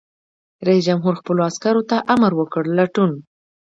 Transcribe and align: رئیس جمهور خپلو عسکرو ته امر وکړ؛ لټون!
رئیس 0.67 0.83
جمهور 0.87 1.13
خپلو 1.21 1.41
عسکرو 1.49 1.83
ته 1.89 1.97
امر 2.13 2.31
وکړ؛ 2.35 2.63
لټون! 2.77 3.11